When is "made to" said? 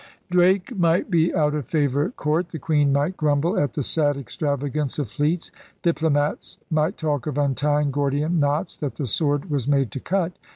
9.67-9.99